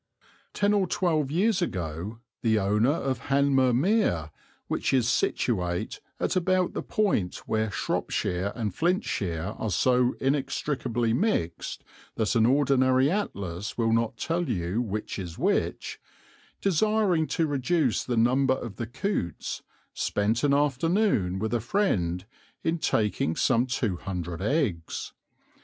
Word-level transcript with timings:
Ten 0.55 0.73
or 0.73 0.87
twelve 0.87 1.29
years 1.29 1.61
ago 1.61 2.21
the 2.41 2.57
owner 2.57 2.89
of 2.89 3.27
Hanmer 3.29 3.71
Mere, 3.71 4.31
which 4.65 4.93
is 4.95 5.07
situate 5.07 5.99
at 6.19 6.35
about 6.35 6.73
the 6.73 6.81
point 6.81 7.35
where 7.47 7.69
Shropshire 7.69 8.51
and 8.55 8.73
Flintshire 8.73 9.55
are 9.59 9.69
so 9.69 10.13
inextricably 10.19 11.13
mixed 11.13 11.83
that 12.15 12.33
an 12.33 12.47
ordinary 12.47 13.11
atlas 13.11 13.77
will 13.77 13.93
not 13.93 14.17
tell 14.17 14.49
you 14.49 14.81
which 14.81 15.19
is 15.19 15.37
which, 15.37 15.99
desiring 16.61 17.27
to 17.27 17.45
reduce 17.45 18.03
the 18.03 18.17
number 18.17 18.55
of 18.55 18.77
the 18.77 18.87
coots, 18.87 19.61
spent 19.93 20.43
an 20.43 20.51
afternoon 20.51 21.37
with 21.37 21.53
a 21.53 21.59
friend 21.61 22.25
in 22.63 22.79
taking 22.79 23.35
some 23.35 23.67
two 23.67 23.97
hundred 23.97 24.41
eggs. 24.41 25.13